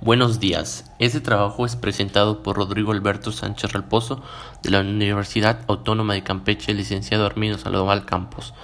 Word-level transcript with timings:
Buenos 0.00 0.38
días. 0.38 0.88
Este 1.00 1.20
trabajo 1.20 1.66
es 1.66 1.74
presentado 1.74 2.44
por 2.44 2.56
Rodrigo 2.56 2.92
Alberto 2.92 3.32
Sánchez 3.32 3.72
Relposo 3.72 4.22
de 4.62 4.70
la 4.70 4.78
Universidad 4.78 5.62
Autónoma 5.66 6.14
de 6.14 6.22
Campeche, 6.22 6.72
licenciado 6.72 7.26
Armino 7.26 7.58
Salvador 7.58 8.06
Campos, 8.06 8.54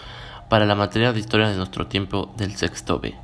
para 0.49 0.65
la 0.65 0.77
materia 0.77 1.12
de 1.12 1.19
Historia 1.19 1.49
de 1.49 1.57
nuestro 1.57 1.89
tiempo 1.89 2.33
del 2.37 2.55
sexto 2.55 3.01
B. 3.01 3.17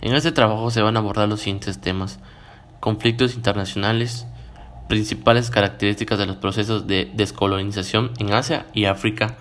En 0.00 0.14
este 0.14 0.32
trabajo 0.32 0.70
se 0.70 0.80
van 0.80 0.96
a 0.96 1.00
abordar 1.00 1.28
los 1.28 1.40
siguientes 1.40 1.78
temas: 1.78 2.20
conflictos 2.80 3.34
internacionales, 3.34 4.26
principales 4.88 5.50
características 5.50 6.18
de 6.18 6.26
los 6.26 6.36
procesos 6.36 6.86
de 6.86 7.12
descolonización 7.12 8.12
en 8.18 8.32
Asia 8.32 8.64
y 8.72 8.86
África, 8.86 9.36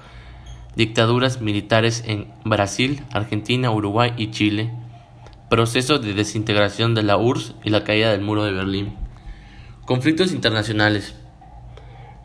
dictaduras 0.75 1.39
militares 1.39 2.03
en 2.05 2.33
Brasil, 2.43 3.05
Argentina, 3.13 3.71
Uruguay 3.71 4.13
y 4.17 4.31
Chile, 4.31 4.73
proceso 5.49 5.99
de 5.99 6.13
desintegración 6.13 6.95
de 6.95 7.03
la 7.03 7.17
URSS 7.17 7.55
y 7.63 7.69
la 7.69 7.83
caída 7.83 8.11
del 8.11 8.21
muro 8.21 8.43
de 8.43 8.51
Berlín. 8.51 8.95
Conflictos 9.85 10.31
internacionales. 10.31 11.15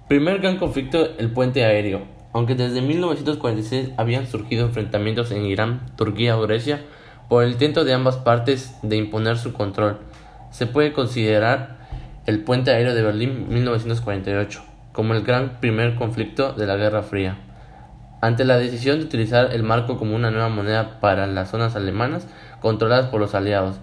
Primer 0.08 0.40
gran 0.40 0.56
conflicto, 0.56 1.16
el 1.18 1.30
puente 1.30 1.64
aéreo. 1.64 2.06
Aunque 2.32 2.54
desde 2.54 2.80
1946 2.80 3.90
habían 3.96 4.26
surgido 4.26 4.66
enfrentamientos 4.66 5.30
en 5.32 5.44
Irán, 5.44 5.86
Turquía 5.96 6.38
o 6.38 6.42
Grecia 6.42 6.82
por 7.28 7.44
el 7.44 7.52
intento 7.52 7.84
de 7.84 7.92
ambas 7.92 8.16
partes 8.16 8.74
de 8.82 8.96
imponer 8.96 9.36
su 9.36 9.52
control, 9.52 9.98
se 10.50 10.66
puede 10.66 10.92
considerar 10.92 11.78
el 12.26 12.42
puente 12.42 12.70
aéreo 12.70 12.94
de 12.94 13.02
Berlín 13.02 13.48
1948 13.48 14.62
como 14.92 15.14
el 15.14 15.22
gran 15.22 15.60
primer 15.60 15.94
conflicto 15.94 16.52
de 16.52 16.66
la 16.66 16.76
Guerra 16.76 17.02
Fría. 17.02 17.36
Ante 18.20 18.44
la 18.44 18.58
decisión 18.58 18.98
de 18.98 19.04
utilizar 19.04 19.52
el 19.52 19.62
marco 19.62 19.96
como 19.96 20.14
una 20.14 20.30
nueva 20.30 20.48
moneda 20.48 21.00
para 21.00 21.26
las 21.26 21.50
zonas 21.50 21.74
alemanas 21.76 22.26
controladas 22.60 23.10
por 23.10 23.20
los 23.20 23.34
aliados, 23.34 23.76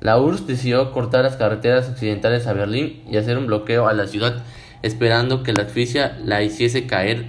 la 0.00 0.18
URSS 0.18 0.46
decidió 0.46 0.92
cortar 0.92 1.24
las 1.24 1.36
carreteras 1.36 1.88
occidentales 1.88 2.46
a 2.46 2.52
Berlín 2.52 3.02
y 3.10 3.16
hacer 3.16 3.38
un 3.38 3.46
bloqueo 3.46 3.88
a 3.88 3.94
la 3.94 4.06
ciudad, 4.06 4.42
esperando 4.82 5.42
que 5.42 5.54
la 5.54 5.62
asfixia 5.62 6.18
la 6.22 6.42
hiciese 6.42 6.86
caer. 6.86 7.24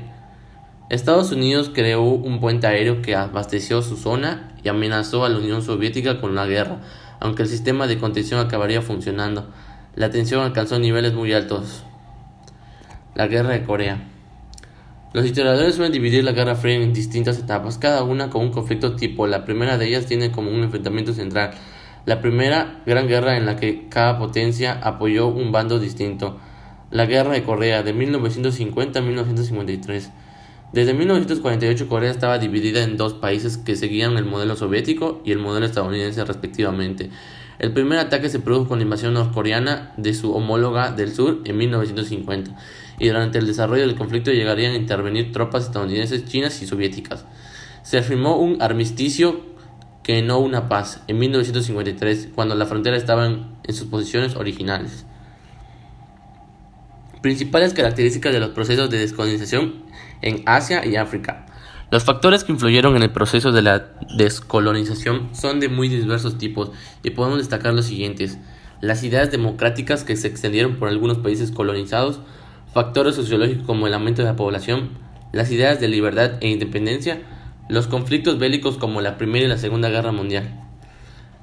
Estados 0.90 1.32
Unidos 1.32 1.72
creó 1.74 2.04
un 2.04 2.42
puente 2.42 2.68
aéreo 2.68 3.02
que 3.02 3.16
abasteció 3.16 3.82
su 3.82 3.96
zona 3.96 4.56
y 4.62 4.68
amenazó 4.68 5.24
a 5.24 5.30
la 5.30 5.38
Unión 5.38 5.62
Soviética 5.62 6.20
con 6.20 6.36
la 6.36 6.48
guerra, 6.48 6.80
aunque 7.22 7.44
el 7.44 7.48
sistema 7.48 7.88
de 7.88 7.98
contención 7.98 8.46
acabaría 8.46 8.82
funcionando. 8.82 9.48
La 9.96 10.10
tensión 10.10 10.44
alcanzó 10.44 10.78
niveles 10.78 11.14
muy 11.14 11.32
altos. 11.32 11.84
La 13.16 13.28
guerra 13.28 13.52
de 13.52 13.64
Corea. 13.64 14.00
Los 15.16 15.26
historiadores 15.26 15.76
suelen 15.76 15.94
dividir 15.94 16.26
la 16.26 16.34
Guerra 16.34 16.56
Fría 16.56 16.76
en 16.76 16.92
distintas 16.92 17.40
etapas, 17.40 17.78
cada 17.78 18.04
una 18.04 18.30
con 18.30 18.42
un 18.42 18.52
conflicto 18.52 18.98
tipo. 18.98 19.28
La 19.28 19.46
primera 19.46 19.78
de 19.78 19.88
ellas 19.88 20.08
tiene 20.08 20.30
como 20.30 20.52
un 20.52 20.62
enfrentamiento 20.62 21.14
central. 21.14 21.52
La 22.06 22.20
primera 22.20 22.82
gran 22.86 23.08
guerra 23.08 23.38
en 23.38 23.46
la 23.46 23.56
que 23.56 23.88
cada 23.88 24.20
potencia 24.20 24.78
apoyó 24.84 25.28
un 25.28 25.54
bando 25.54 25.80
distinto. 25.80 26.38
La 26.92 27.06
Guerra 27.06 27.32
de 27.32 27.44
Corea 27.44 27.82
de 27.82 27.94
1950 27.94 29.00
a 29.00 29.02
1953. 29.02 30.12
Desde 30.74 30.94
1948 30.94 31.88
Corea 31.88 32.12
estaba 32.12 32.38
dividida 32.38 32.84
en 32.84 32.98
dos 32.98 33.14
países 33.14 33.56
que 33.56 33.78
seguían 33.78 34.18
el 34.18 34.26
modelo 34.26 34.58
soviético 34.58 35.22
y 35.24 35.32
el 35.32 35.40
modelo 35.40 35.66
estadounidense 35.66 36.26
respectivamente. 36.26 37.10
El 37.58 37.72
primer 37.72 38.00
ataque 38.00 38.28
se 38.28 38.40
produjo 38.40 38.68
con 38.68 38.80
la 38.80 38.84
invasión 38.84 39.14
norcoreana 39.14 39.94
de 39.96 40.14
su 40.14 40.36
homóloga 40.36 40.92
del 40.92 41.14
sur 41.14 41.40
en 41.46 41.56
1950 41.56 42.52
y 43.00 43.08
durante 43.08 43.38
el 43.38 43.48
desarrollo 43.48 43.86
del 43.86 43.96
conflicto 43.96 44.32
llegarían 44.32 44.74
a 44.74 44.78
intervenir 44.78 45.32
tropas 45.32 45.66
estadounidenses, 45.66 46.26
chinas 46.26 46.62
y 46.62 46.68
soviéticas. 46.68 47.26
Se 47.84 47.98
afirmó 47.98 48.38
un 48.38 48.62
armisticio 48.62 49.56
que 50.06 50.22
no 50.22 50.38
una 50.38 50.70
paz 50.70 51.02
en 51.08 51.18
1953 51.18 52.30
cuando 52.36 52.54
la 52.54 52.68
frontera 52.68 52.96
estaba 52.96 53.26
en, 53.26 53.48
sus 53.70 53.88
posiciones 53.88 54.36
originales. 54.36 55.04
Principales 57.24 57.74
características 57.74 58.32
de 58.32 58.40
los 58.40 58.50
procesos 58.50 58.92
de 58.92 59.00
descolonización 59.00 59.84
en 60.22 60.44
Asia 60.46 60.86
y 60.86 60.96
África. 60.96 61.48
Los 61.90 62.04
factores 62.04 62.44
que 62.44 62.52
influyeron 62.52 62.96
en 62.96 63.02
el 63.02 63.12
proceso 63.12 63.52
de 63.52 63.64
la 63.64 63.94
descolonización 64.16 65.30
son 65.34 65.60
de 65.60 65.70
muy 65.70 65.90
diversos 65.90 66.38
tipos 66.38 66.72
y 67.02 67.10
podemos 67.10 67.40
destacar 67.40 67.74
los 67.74 67.86
siguientes. 67.86 68.38
Las 68.82 69.04
ideas 69.04 69.32
democráticas 69.32 70.04
que 70.04 70.16
se 70.18 70.28
extendieron 70.28 70.76
por 70.76 70.88
algunos 70.88 71.18
países 71.18 71.50
colonizados, 71.50 72.20
factores 72.76 73.16
sociológicos 73.16 73.66
como 73.66 73.88
el 73.88 73.94
aumento 73.94 74.22
de 74.22 74.28
la 74.28 74.36
población, 74.36 74.90
las 75.32 75.50
ideas 75.50 75.80
de 75.80 75.88
libertad 75.88 76.32
e 76.42 76.50
independencia, 76.50 77.22
los 77.70 77.88
conflictos 77.88 78.38
bélicos 78.38 78.76
como 78.76 79.00
la 79.00 79.18
Primera 79.18 79.46
y 79.46 79.48
la 79.48 79.58
Segunda 79.58 79.88
Guerra 79.88 80.12
Mundial. 80.12 80.62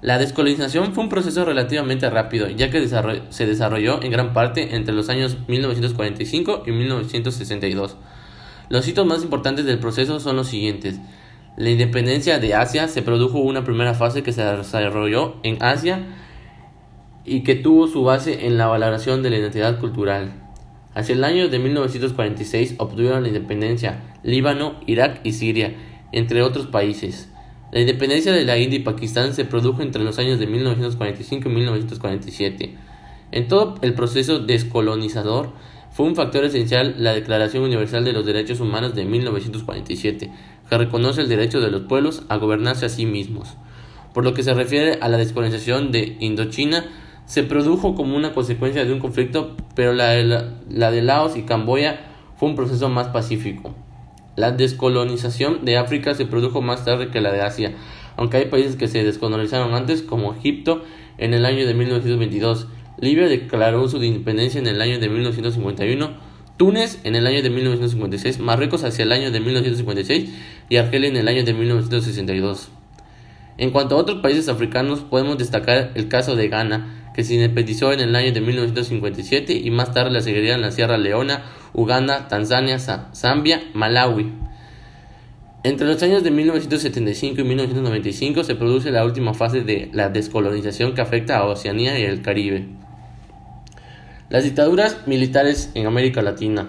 La 0.03 0.19
descolonización 0.19 0.93
fue 0.93 1.04
un 1.04 1.09
proceso 1.09 1.47
relativamente 1.47 2.10
rápido, 2.10 2.50
ya 2.50 2.69
que 2.69 2.87
se 2.87 3.47
desarrolló 3.47 4.03
en 4.03 4.10
gran 4.10 4.34
parte 4.34 4.76
entre 4.76 4.93
los 4.93 5.09
años 5.09 5.38
1945 5.48 6.65
y 6.66 6.70
1962. 6.70 7.97
Los 8.69 8.87
hitos 8.87 9.06
más 9.06 9.22
importantes 9.22 9.64
del 9.64 9.78
proceso 9.78 10.20
son 10.20 10.37
los 10.37 10.49
siguientes. 10.49 11.00
La 11.56 11.70
independencia 11.70 12.41
de 12.41 12.54
Asia 12.54 12.88
se 12.88 13.00
produjo 13.00 13.38
una 13.38 13.64
primera 13.64 13.94
fase 13.94 14.22
que 14.22 14.34
se 14.34 14.44
desarrolló 14.44 15.37
en 15.44 15.62
Asia 15.62 16.04
y 17.25 17.43
que 17.43 17.54
tuvo 17.54 17.88
su 17.88 18.03
base 18.03 18.47
en 18.47 18.59
la 18.59 18.66
valoración 18.66 19.22
de 19.22 19.31
la 19.31 19.38
identidad 19.38 19.81
cultural. 19.81 20.41
Hacia 20.94 21.14
el 21.14 21.25
año 21.25 21.48
de 21.48 21.58
1946 21.58 22.75
obtuvieron 22.78 23.22
la 23.22 23.28
independencia 23.28 24.03
Líbano, 24.22 24.80
Irak 24.86 25.20
y 25.25 25.32
Siria, 25.32 25.75
entre 26.12 26.42
otros 26.42 26.66
países. 26.66 27.30
La 27.72 27.80
independencia 27.80 28.32
de 28.32 28.44
la 28.44 28.58
India 28.58 28.78
y 28.78 28.82
Pakistán 28.82 29.32
se 29.32 29.47
produjo 29.47 29.81
entre 29.81 30.04
los 30.04 30.19
años 30.19 30.38
de 30.38 30.47
1945 30.47 31.48
y 31.48 31.52
1947. 31.52 32.75
En 33.31 33.48
todo 33.48 33.76
el 33.81 33.94
proceso 33.94 34.41
descolonizador 34.41 35.52
fue 35.91 36.06
un 36.06 36.14
factor 36.14 36.44
esencial 36.44 36.97
la 36.98 37.14
Declaración 37.14 37.64
Universal 37.64 38.04
de 38.04 38.12
los 38.12 38.26
Derechos 38.26 38.60
Humanos 38.60 38.94
de 38.94 39.06
1947, 39.06 40.31
que 40.69 40.78
reconoce 40.78 41.22
el 41.22 41.28
derecho 41.31 41.60
de 41.62 41.70
los 41.70 41.82
pueblos 41.82 42.25
a 42.28 42.36
gobernarse 42.36 42.84
a 42.84 42.91
sí 42.91 43.06
mismos. 43.06 43.56
Por 44.12 44.25
lo 44.25 44.34
que 44.34 44.42
se 44.42 44.52
refiere 44.52 44.98
a 45.00 45.08
la 45.08 45.16
descolonización 45.16 45.92
de 45.92 46.19
Indochina, 46.20 46.84
se 47.26 47.42
produjo 47.42 47.94
como 47.94 48.16
una 48.16 48.34
consecuencia 48.34 48.84
de 48.84 48.92
un 48.92 48.98
conflicto, 48.98 49.56
pero 49.74 49.92
la 49.92 50.10
de, 50.10 50.24
la, 50.24 50.90
de 50.90 51.02
Laos 51.02 51.36
y 51.36 51.42
Camboya 51.42 52.00
fue 52.36 52.48
un 52.48 52.56
proceso 52.56 52.88
más 52.88 53.08
pacífico. 53.08 53.74
La 54.36 54.50
descolonización 54.50 55.64
de 55.64 55.76
África 55.76 56.14
se 56.14 56.26
produjo 56.26 56.62
más 56.62 56.84
tarde 56.84 57.10
que 57.10 57.20
la 57.20 57.32
de 57.32 57.42
Asia, 57.42 57.74
aunque 58.16 58.38
hay 58.38 58.46
países 58.46 58.76
que 58.76 58.88
se 58.88 59.04
descolonizaron 59.04 59.74
antes, 59.74 60.02
como 60.02 60.34
Egipto 60.34 60.82
en 61.18 61.34
el 61.34 61.44
año 61.44 61.66
de 61.66 61.74
1922. 61.74 62.66
Libia 62.98 63.28
declaró 63.28 63.88
su 63.88 64.02
independencia 64.02 64.60
en 64.60 64.66
el 64.66 64.80
año 64.80 64.98
de 64.98 65.08
1951, 65.08 66.32
Túnez 66.56 67.00
en 67.04 67.16
el 67.16 67.26
año 67.26 67.42
de 67.42 67.50
1956, 67.50 68.38
Marruecos 68.38 68.84
hacia 68.84 69.04
el 69.04 69.12
año 69.12 69.30
de 69.30 69.40
1956 69.40 70.30
y 70.68 70.76
Argelia 70.76 71.08
en 71.08 71.16
el 71.16 71.28
año 71.28 71.44
de 71.44 71.54
1962. 71.54 72.70
En 73.58 73.70
cuanto 73.70 73.96
a 73.96 73.98
otros 73.98 74.20
países 74.20 74.48
africanos, 74.48 75.00
podemos 75.00 75.38
destacar 75.38 75.92
el 75.94 76.08
caso 76.08 76.36
de 76.36 76.48
Ghana, 76.48 77.01
que 77.14 77.24
se 77.24 77.34
independizó 77.34 77.92
en 77.92 78.00
el 78.00 78.16
año 78.16 78.32
de 78.32 78.40
1957 78.40 79.52
y 79.52 79.70
más 79.70 79.92
tarde 79.92 80.10
la 80.10 80.20
seguirían 80.20 80.60
la 80.60 80.70
Sierra 80.70 80.98
Leona, 80.98 81.42
Uganda, 81.72 82.28
Tanzania, 82.28 82.78
Zambia, 82.78 83.62
Malawi. 83.74 84.32
Entre 85.64 85.86
los 85.86 86.02
años 86.02 86.24
de 86.24 86.30
1975 86.30 87.40
y 87.40 87.44
1995 87.44 88.44
se 88.44 88.54
produce 88.54 88.90
la 88.90 89.04
última 89.04 89.34
fase 89.34 89.62
de 89.62 89.90
la 89.92 90.08
descolonización 90.08 90.94
que 90.94 91.00
afecta 91.00 91.38
a 91.38 91.44
Oceanía 91.44 91.98
y 91.98 92.02
el 92.02 92.22
Caribe. 92.22 92.66
Las 94.28 94.44
dictaduras 94.44 95.06
militares 95.06 95.70
en 95.74 95.86
América 95.86 96.22
Latina. 96.22 96.68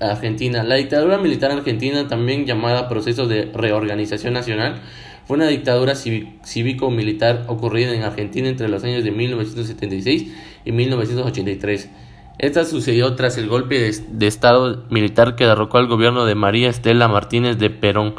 Argentina. 0.00 0.62
La 0.62 0.76
dictadura 0.76 1.18
militar 1.18 1.50
argentina, 1.50 2.08
también 2.08 2.46
llamada 2.46 2.88
proceso 2.88 3.26
de 3.26 3.50
reorganización 3.52 4.32
nacional, 4.32 4.80
fue 5.26 5.36
una 5.36 5.46
dictadura 5.46 5.94
cívico-militar 5.94 7.44
ocurrida 7.48 7.94
en 7.94 8.02
Argentina 8.02 8.48
entre 8.48 8.68
los 8.68 8.84
años 8.84 9.04
de 9.04 9.10
1976 9.10 10.32
y 10.64 10.72
1983. 10.72 11.90
Esta 12.38 12.64
sucedió 12.64 13.14
tras 13.14 13.38
el 13.38 13.48
golpe 13.48 13.92
de, 14.08 14.26
Estado 14.26 14.84
militar 14.90 15.36
que 15.36 15.46
derrocó 15.46 15.78
al 15.78 15.86
gobierno 15.86 16.24
de 16.24 16.34
María 16.34 16.68
Estela 16.68 17.06
Martínez 17.08 17.58
de 17.58 17.70
Perón, 17.70 18.14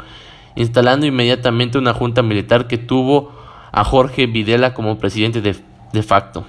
instalando 0.54 1.04
inmediatamente 1.04 1.78
una 1.78 1.92
junta 1.92 2.22
militar 2.22 2.66
que 2.66 2.78
tuvo 2.78 3.32
a 3.72 3.84
Jorge 3.84 4.26
Videla 4.26 4.72
como 4.72 4.98
presidente 4.98 5.40
de, 5.40 5.56
de 5.92 6.02
facto. 6.02 6.46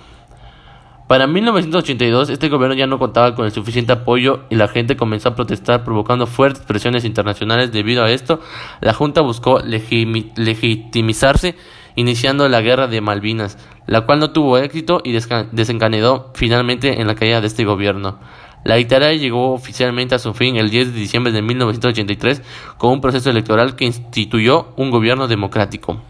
Para 1.07 1.28
1982 1.28 2.31
este 2.31 2.50
gobierno 2.50 2.75
ya 2.75 2.88
no 2.88 2.98
contaba 2.98 3.36
con 3.36 3.46
el 3.46 3.52
suficiente 3.52 3.94
apoyo 3.94 4.46
y 4.50 4.56
la 4.56 4.68
gente 4.68 4.98
comenzó 4.98 5.30
a 5.30 5.36
protestar 5.36 5.84
provocando 5.84 6.25
fuertes 6.25 6.63
presiones 6.63 7.06
internacionales. 7.06 7.72
Debido 7.72 8.04
a 8.04 8.10
esto, 8.10 8.40
la 8.81 8.92
Junta 8.94 9.22
buscó 9.22 9.60
legitimizarse 9.60 11.56
iniciando 11.96 12.50
la 12.50 12.62
guerra 12.62 12.88
de 12.88 13.02
Malvinas, 13.02 13.60
la 13.86 14.02
cual 14.02 14.19
no 14.19 14.31
tuvo 14.31 14.57
éxito 14.57 15.02
y 15.04 15.12
desencadenó 15.12 16.31
finalmente 16.34 17.00
en 17.00 17.06
la 17.06 17.13
caída 17.13 17.40
de 17.40 17.48
este 17.48 17.66
gobierno. 17.66 18.18
La 18.63 18.75
dictadura 18.75 19.13
llegó 19.13 19.54
oficialmente 19.54 20.16
a 20.16 20.19
su 20.19 20.34
fin 20.34 20.56
el 20.56 20.72
10 20.72 20.92
de 20.92 21.00
diciembre 21.00 21.31
de 21.31 21.44
1983 21.44 22.42
con 22.80 22.94
un 22.94 23.02
proceso 23.02 23.30
electoral 23.30 23.75
que 23.75 23.86
instituyó 23.86 24.74
un 24.75 24.90
gobierno 24.90 25.28
democrático. 25.28 26.02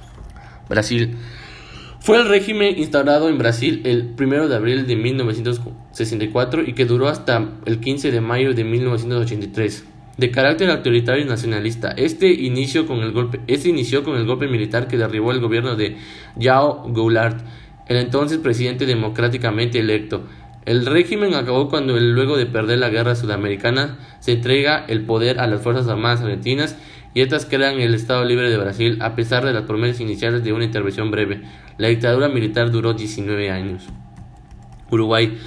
Brasil 0.69 1.17
Fue 2.05 2.17
el 2.17 2.29
régimen 2.29 2.77
instaurado 2.77 3.29
en 3.29 3.39
Brasil 3.39 3.81
el 3.83 4.13
1 4.15 4.47
de 4.47 4.55
abril 4.55 4.85
de 4.85 4.95
1964 4.95 6.61
y 6.61 6.73
que 6.73 6.85
duró 6.85 7.07
hasta 7.07 7.53
el 7.65 7.79
15 7.79 8.11
de 8.11 8.21
mayo 8.21 8.53
de 8.53 8.63
1983. 8.63 9.85
De 10.15 10.29
carácter 10.29 10.69
autoritario 10.69 11.25
y 11.25 11.27
nacionalista, 11.27 11.89
este 11.97 12.27
inició 12.27 12.85
con 12.85 12.99
el 12.99 13.11
golpe, 13.11 13.41
este 13.47 13.69
inició 13.69 14.03
con 14.03 14.17
el 14.17 14.27
golpe 14.27 14.47
militar 14.47 14.87
que 14.87 14.99
derribó 14.99 15.31
el 15.31 15.39
gobierno 15.39 15.75
de 15.75 15.97
Yao 16.35 16.83
Goulart, 16.89 17.41
el 17.87 17.97
entonces 17.97 18.37
presidente 18.37 18.85
democráticamente 18.85 19.79
electo. 19.79 20.27
El 20.65 20.85
régimen 20.85 21.33
acabó 21.33 21.69
cuando, 21.69 21.99
luego 21.99 22.37
de 22.37 22.45
perder 22.45 22.77
la 22.77 22.89
guerra 22.89 23.15
sudamericana, 23.15 23.97
se 24.19 24.33
entrega 24.33 24.85
el 24.87 25.05
poder 25.05 25.39
a 25.39 25.47
las 25.47 25.63
Fuerzas 25.63 25.87
Armadas 25.87 26.21
Argentinas 26.21 26.77
y 27.15 27.21
estas 27.21 27.45
crean 27.45 27.79
el 27.79 27.95
Estado 27.95 28.23
Libre 28.25 28.51
de 28.51 28.57
Brasil 28.57 28.99
a 29.01 29.15
pesar 29.15 29.43
de 29.43 29.53
las 29.53 29.63
promesas 29.63 30.01
iniciales 30.01 30.43
de 30.43 30.53
una 30.53 30.65
intervención 30.65 31.09
breve. 31.09 31.41
La 31.77 31.89
dictadura 31.89 32.29
militar 32.29 32.71
duró 32.71 32.93
19 32.93 33.51
años. 33.51 33.83
Uruguay. 34.91 35.37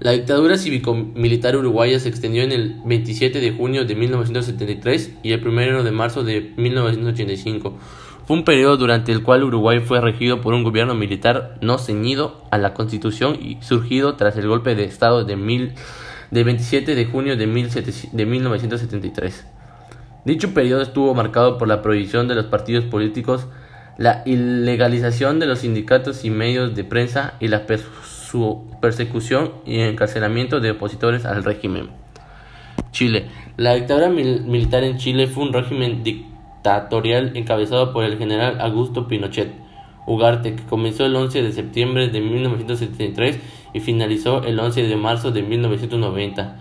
La 0.00 0.12
dictadura 0.12 0.56
cívico-militar 0.56 1.56
uruguaya 1.56 1.98
se 1.98 2.08
extendió 2.08 2.42
en 2.42 2.52
el 2.52 2.80
27 2.84 3.40
de 3.40 3.50
junio 3.52 3.84
de 3.84 3.96
1973 3.96 5.14
y 5.22 5.32
el 5.32 5.46
1 5.46 5.82
de 5.82 5.90
marzo 5.90 6.22
de 6.22 6.52
1985. 6.56 7.78
Fue 8.26 8.36
un 8.36 8.44
periodo 8.44 8.76
durante 8.76 9.10
el 9.10 9.22
cual 9.22 9.42
Uruguay 9.42 9.80
fue 9.80 10.00
regido 10.00 10.42
por 10.42 10.52
un 10.52 10.62
gobierno 10.62 10.94
militar 10.94 11.58
no 11.62 11.78
ceñido 11.78 12.44
a 12.50 12.58
la 12.58 12.74
constitución 12.74 13.38
y 13.40 13.56
surgido 13.62 14.16
tras 14.16 14.36
el 14.36 14.46
golpe 14.46 14.74
de 14.74 14.84
Estado 14.84 15.24
de, 15.24 15.34
mil, 15.34 15.72
27 16.30 16.94
de 16.94 17.06
junio 17.06 17.36
de, 17.36 17.46
de 17.46 18.26
1973. 18.26 19.46
Dicho 20.26 20.52
periodo 20.52 20.82
estuvo 20.82 21.14
marcado 21.14 21.56
por 21.56 21.66
la 21.66 21.80
prohibición 21.80 22.28
de 22.28 22.34
los 22.34 22.44
partidos 22.44 22.84
políticos, 22.84 23.48
la 23.98 24.22
ilegalización 24.26 25.40
de 25.40 25.46
los 25.46 25.58
sindicatos 25.58 26.24
y 26.24 26.30
medios 26.30 26.74
de 26.76 26.84
prensa 26.84 27.34
y 27.40 27.48
la 27.48 27.66
persecución 27.66 29.52
y 29.66 29.80
encarcelamiento 29.80 30.60
de 30.60 30.70
opositores 30.70 31.26
al 31.26 31.42
régimen. 31.44 31.90
Chile. 32.92 33.26
La 33.56 33.74
dictadura 33.74 34.08
militar 34.08 34.84
en 34.84 34.98
Chile 34.98 35.26
fue 35.26 35.42
un 35.42 35.52
régimen 35.52 36.04
dictatorial 36.04 37.36
encabezado 37.36 37.92
por 37.92 38.04
el 38.04 38.18
general 38.18 38.60
Augusto 38.60 39.08
Pinochet 39.08 39.52
Ugarte, 40.06 40.54
que 40.54 40.62
comenzó 40.62 41.04
el 41.04 41.16
11 41.16 41.42
de 41.42 41.52
septiembre 41.52 42.08
de 42.08 42.20
1973 42.20 43.40
y 43.74 43.80
finalizó 43.80 44.44
el 44.44 44.58
11 44.60 44.84
de 44.84 44.96
marzo 44.96 45.32
de 45.32 45.42
1990. 45.42 46.56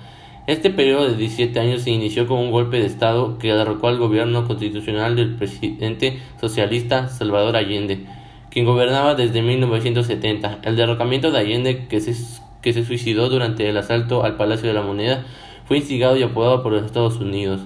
Este 0.48 0.70
periodo 0.70 1.10
de 1.10 1.18
17 1.18 1.60
años 1.60 1.82
se 1.82 1.92
inició 1.92 2.26
con 2.26 2.40
un 2.40 2.52
golpe 2.52 2.80
de 2.80 2.86
Estado 2.86 3.38
que 3.38 3.54
derrocó 3.54 3.90
al 3.90 3.98
gobierno 3.98 4.48
constitucional 4.48 5.18
del 5.18 5.36
presidente 5.36 6.20
socialista 6.40 7.10
Salvador 7.10 7.58
Allende, 7.58 8.06
quien 8.50 8.64
gobernaba 8.66 9.14
desde 9.14 9.42
1970. 9.42 10.60
El 10.64 10.78
derrocamiento 10.78 11.32
de 11.32 11.40
Allende, 11.40 11.88
que 11.90 12.00
se, 12.00 12.16
que 12.62 12.72
se 12.72 12.86
suicidó 12.86 13.28
durante 13.28 13.68
el 13.68 13.76
asalto 13.76 14.24
al 14.24 14.38
Palacio 14.38 14.70
de 14.70 14.74
la 14.74 14.84
Moneda, 14.84 15.26
fue 15.66 15.80
instigado 15.80 16.16
y 16.16 16.24
apoyado 16.24 16.64
por 16.64 16.72
los 16.72 16.86
Estados 16.86 17.18
Unidos. 17.18 17.66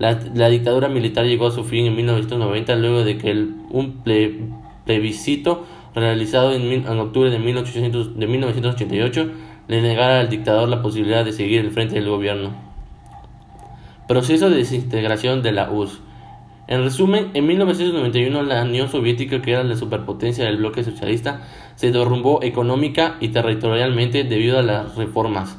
La, 0.00 0.14
dictadura 0.48 0.88
militar 0.88 1.26
llegó 1.26 1.46
a 1.46 1.52
su 1.52 1.62
fin 1.62 1.86
en 1.86 1.94
1990 1.94 2.74
luego 2.74 3.04
de 3.04 3.18
que 3.18 3.30
un 3.70 4.02
plebiscito 4.84 5.64
realizado 5.94 6.52
en, 6.52 6.72
en 6.72 6.98
octubre 6.98 7.30
de, 7.30 7.38
1800, 7.38 8.18
de 8.18 8.26
1988 8.26 9.30
le 9.68 9.82
negara 9.82 10.20
al 10.20 10.28
dictador 10.28 10.68
la 10.68 10.82
posibilidad 10.82 11.24
de 11.24 11.32
seguir 11.32 11.60
el 11.60 11.70
frente 11.70 11.94
del 11.96 12.08
gobierno. 12.08 12.54
Proceso 14.08 14.50
de 14.50 14.56
desintegración 14.56 15.42
de 15.42 15.52
la 15.52 15.70
URSS. 15.70 16.00
En 16.68 16.82
resumen, 16.82 17.30
en 17.34 17.46
1991 17.46 18.42
la 18.42 18.62
Unión 18.62 18.88
Soviética, 18.88 19.40
que 19.40 19.52
era 19.52 19.62
la 19.62 19.76
superpotencia 19.76 20.44
del 20.44 20.56
bloque 20.56 20.82
socialista, 20.82 21.42
se 21.76 21.92
derrumbó 21.92 22.42
económica 22.42 23.16
y 23.20 23.28
territorialmente 23.28 24.24
debido 24.24 24.58
a 24.58 24.62
las 24.62 24.96
reformas 24.96 25.58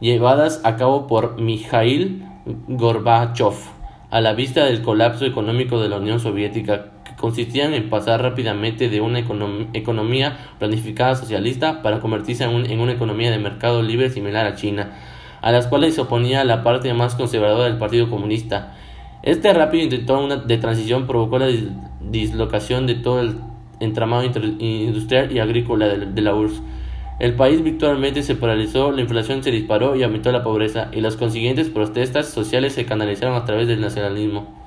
llevadas 0.00 0.60
a 0.64 0.76
cabo 0.76 1.06
por 1.06 1.40
Mikhail 1.40 2.24
Gorbachev 2.68 3.54
a 4.10 4.20
la 4.20 4.32
vista 4.32 4.64
del 4.64 4.82
colapso 4.82 5.24
económico 5.26 5.80
de 5.80 5.88
la 5.88 5.98
Unión 5.98 6.18
Soviética 6.18 6.92
consistían 7.20 7.74
en 7.74 7.90
pasar 7.90 8.22
rápidamente 8.22 8.88
de 8.88 9.00
una 9.02 9.18
economía 9.18 10.38
planificada 10.58 11.14
socialista 11.14 11.82
para 11.82 12.00
convertirse 12.00 12.44
en, 12.44 12.80
una 12.80 12.92
economía 12.92 13.30
de 13.30 13.38
mercado 13.38 13.82
libre 13.82 14.08
similar 14.08 14.46
a 14.46 14.54
China, 14.54 14.92
a 15.42 15.52
las 15.52 15.66
cuales 15.66 15.94
se 15.94 16.00
oponía 16.00 16.44
la 16.44 16.62
parte 16.62 16.92
más 16.94 17.14
conservadora 17.14 17.64
del 17.64 17.76
Partido 17.76 18.08
Comunista. 18.08 18.74
Este 19.22 19.52
rápido 19.52 19.84
intento 19.84 20.38
de 20.38 20.56
transición 20.56 21.06
provocó 21.06 21.38
la 21.38 21.48
dislocación 22.00 22.86
de 22.86 22.94
todo 22.94 23.20
el 23.20 23.36
entramado 23.80 24.24
industrial 24.24 25.30
y 25.30 25.40
agrícola 25.40 25.88
de 25.88 26.22
la 26.22 26.34
URSS. 26.34 26.62
El 27.18 27.34
país 27.34 27.62
virtualmente 27.62 28.22
se 28.22 28.34
paralizó, 28.34 28.92
la 28.92 29.02
inflación 29.02 29.42
se 29.42 29.50
disparó 29.50 29.94
y 29.94 30.02
aumentó 30.02 30.32
la 30.32 30.42
pobreza, 30.42 30.88
y 30.90 31.02
las 31.02 31.16
consiguientes 31.16 31.68
protestas 31.68 32.30
sociales 32.30 32.72
se 32.72 32.86
canalizaron 32.86 33.36
a 33.36 33.44
través 33.44 33.68
del 33.68 33.82
nacionalismo. 33.82 34.59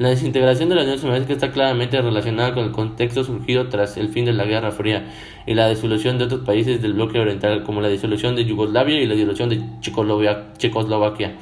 La 0.00 0.08
desintegración 0.08 0.70
de 0.70 0.76
la 0.76 0.84
Unión 0.84 0.98
Soviética 0.98 1.34
está 1.34 1.52
claramente 1.52 2.00
relacionada 2.00 2.54
con 2.54 2.64
el 2.64 2.70
contexto 2.70 3.22
surgido 3.22 3.68
tras 3.68 3.98
el 3.98 4.08
fin 4.08 4.24
de 4.24 4.32
la 4.32 4.46
Guerra 4.46 4.70
Fría 4.70 5.10
y 5.46 5.52
la 5.52 5.68
disolución 5.68 6.16
de 6.16 6.24
otros 6.24 6.40
países 6.40 6.80
del 6.80 6.94
bloque 6.94 7.20
oriental, 7.20 7.64
como 7.64 7.82
la 7.82 7.88
disolución 7.88 8.34
de 8.34 8.46
Yugoslavia 8.46 8.98
y 8.98 9.06
la 9.06 9.12
disolución 9.12 9.50
de 9.50 9.62
Checoslovaquia. 9.82 11.36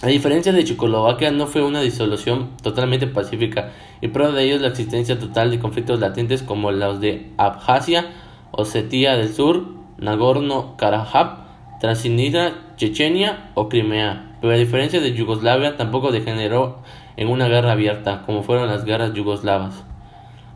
A 0.00 0.06
diferencia 0.06 0.54
de 0.54 0.64
Checoslovaquia, 0.64 1.30
no 1.30 1.46
fue 1.46 1.62
una 1.62 1.82
disolución 1.82 2.56
totalmente 2.62 3.06
pacífica, 3.06 3.72
y 4.00 4.08
prueba 4.08 4.32
de 4.32 4.44
ello 4.44 4.54
es 4.54 4.62
la 4.62 4.68
existencia 4.68 5.18
total 5.18 5.50
de 5.50 5.58
conflictos 5.58 6.00
latentes 6.00 6.42
como 6.42 6.72
los 6.72 6.98
de 6.98 7.32
Abjasia, 7.36 8.06
Osetia 8.52 9.18
del 9.18 9.34
Sur, 9.34 9.66
Nagorno-Karabaj, 9.98 11.78
Transnistria, 11.78 12.54
Chechenia 12.78 13.50
o 13.52 13.68
Crimea. 13.68 14.36
Pero 14.40 14.54
a 14.54 14.56
diferencia 14.56 14.98
de 14.98 15.12
Yugoslavia, 15.12 15.76
tampoco 15.76 16.10
degeneró 16.10 16.78
en 17.18 17.28
una 17.28 17.48
guerra 17.48 17.72
abierta, 17.72 18.22
como 18.24 18.42
fueron 18.42 18.68
las 18.68 18.84
guerras 18.84 19.12
yugoslavas. 19.12 19.84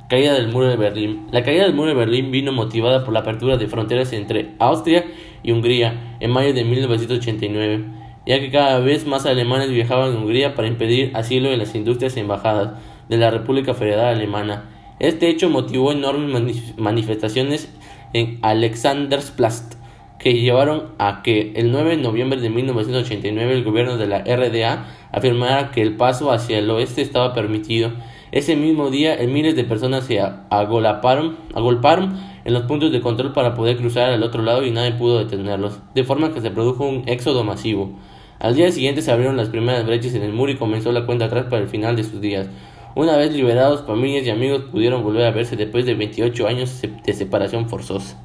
Caída 0.09 0.33
del 0.35 0.49
muro 0.49 0.69
de 0.69 0.77
Berlín. 0.77 1.27
La 1.33 1.43
caída 1.43 1.65
del 1.65 1.75
muro 1.75 1.89
de 1.89 1.95
Berlín 1.95 2.31
vino 2.31 2.53
motivada 2.53 3.05
por 3.05 3.13
la 3.13 3.21
apertura 3.21 3.57
de 3.57 3.67
fronteras 3.67 4.13
entre 4.13 4.53
Austria 4.61 5.05
y 5.43 5.51
Hungría 5.51 6.17
en 6.21 6.31
mayo 6.31 6.55
de 6.55 6.65
1989, 6.65 7.85
ya 8.27 8.39
que 8.39 8.51
cada 8.51 8.79
vez 8.79 9.07
más 9.07 9.27
alemanes 9.27 9.71
viajaban 9.71 10.13
a 10.15 10.19
Hungría 10.19 10.55
para 10.55 10.69
impedir 10.69 11.11
asilo 11.15 11.51
en 11.51 11.59
las 11.59 11.75
industrias 11.75 12.17
embajadas 12.17 12.79
de 13.09 13.17
la 13.17 13.31
República 13.31 13.75
Federal 13.75 14.15
Alemana. 14.15 14.65
Este 15.01 15.29
hecho 15.29 15.51
motivó 15.51 15.91
enormes 15.91 16.79
manifestaciones 16.79 17.75
en 18.13 18.39
Alexandersplatz, 18.43 19.77
que 20.21 20.35
llevaron 20.35 20.93
a 20.99 21.23
que 21.25 21.53
el 21.57 21.73
9 21.73 21.97
de 21.97 22.03
noviembre 22.03 22.41
de 22.41 22.51
1989 22.51 23.53
el 23.53 23.65
gobierno 23.65 23.97
de 23.97 24.07
la 24.07 24.21
RDA 24.21 24.87
afirmara 25.13 25.71
que 25.71 25.83
el 25.83 25.97
paso 25.97 26.33
hacia 26.33 26.59
el 26.59 26.71
oeste 26.71 27.03
estaba 27.03 27.35
permitido. 27.35 27.93
Ese 28.33 28.57
mismo 28.57 28.91
día, 28.91 29.19
miles 29.29 29.55
de 29.55 29.65
personas 29.65 30.05
se 30.05 30.21
agolparon, 30.21 31.37
agolparon 31.55 32.19
en 32.45 32.55
los 32.55 32.63
puntos 32.63 32.91
de 32.91 33.01
control 33.01 33.33
para 33.33 33.55
poder 33.55 33.77
cruzar 33.77 34.11
al 34.11 34.23
otro 34.23 34.43
lado 34.43 34.65
y 34.65 34.71
nadie 34.71 34.93
pudo 34.93 35.19
detenerlos, 35.19 35.79
de 35.95 36.05
forma 36.05 36.33
que 36.33 36.41
se 36.41 36.51
produjo 36.51 36.87
un 36.87 37.05
éxodo 37.07 37.45
masivo. 37.45 37.93
Al 38.41 38.57
día 38.57 38.73
siguiente 38.73 39.03
se 39.03 39.13
abrieron 39.13 39.37
las 39.37 39.51
primeras 39.51 39.87
brechas 39.87 40.15
en 40.15 40.23
el 40.23 40.33
muro 40.33 40.51
y 40.51 40.57
comenzó 40.57 40.91
la 40.93 41.07
cuenta 41.07 41.27
atrás 41.27 41.45
para 41.45 41.63
el 41.63 41.69
final 41.69 41.95
de 41.95 42.05
sus 42.05 42.21
días. 42.21 42.49
Una 42.95 43.17
vez 43.17 43.33
liberados, 43.33 43.87
familias 43.87 44.27
y 44.27 44.31
amigos 44.31 44.65
pudieron 44.73 45.03
volver 45.03 45.27
a 45.27 45.31
verse 45.31 45.57
después 45.57 45.87
de 45.87 45.95
28 45.95 46.47
años 46.47 46.83
de 47.05 47.13
separación 47.13 47.69
forzosa. 47.69 48.19